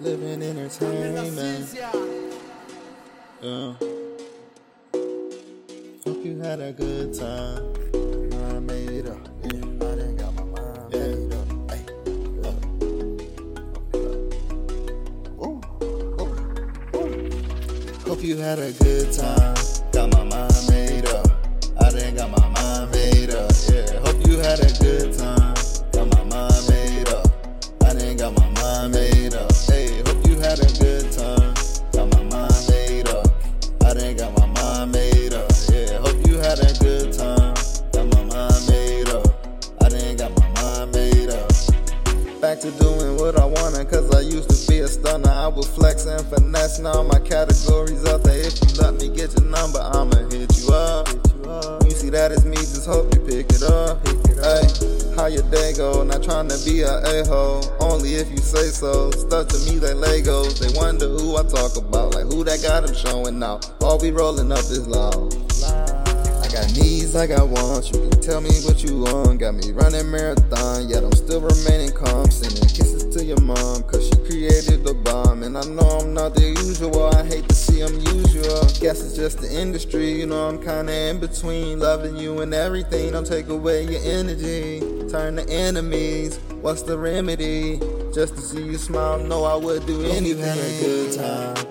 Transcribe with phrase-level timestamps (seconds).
[0.00, 1.74] living entertainment.
[3.42, 3.74] Yeah.
[6.04, 7.72] Hope you had a good time.
[7.94, 9.28] I made up.
[9.42, 11.48] Yeah, I done got my mind made up.
[11.70, 11.84] Ay.
[15.40, 16.16] Ooh, ooh,
[16.96, 17.12] ooh.
[18.08, 19.54] Hope you had a good time.
[19.92, 20.71] Got my mind
[42.62, 45.28] to doing what I wanted, cause I used to be a stunner.
[45.28, 48.38] I was flexing, finesse, now my categories up there.
[48.38, 51.08] If you let me get your number, I'ma hit you up.
[51.82, 54.06] You see that it's me, just hope you pick it up.
[54.38, 54.62] Hey,
[55.16, 56.04] how your day go?
[56.04, 59.10] Not trying to be a a-hole, only if you say so.
[59.10, 62.14] Stuck to me like Legos, they wonder who I talk about.
[62.14, 63.68] Like who that got them showing out.
[63.82, 65.51] All we rolling up is loud.
[66.52, 67.88] I got needs, I got wants.
[67.92, 69.40] You can tell me what you want.
[69.40, 72.30] Got me running marathon, yet I'm still remaining calm.
[72.30, 75.44] Sending kisses to your mom, cause she created the bomb.
[75.44, 77.06] And I know I'm not the usual.
[77.06, 78.68] I hate to see I'm usual.
[78.80, 81.78] Guess it's just the industry, you know, I'm kinda in between.
[81.78, 83.12] Loving you and everything.
[83.12, 84.80] Don't take away your energy.
[85.08, 86.38] Turn to enemies.
[86.60, 87.80] What's the remedy?
[88.12, 90.26] Just to see you smile, know I would do anything.
[90.26, 91.61] You had a good time.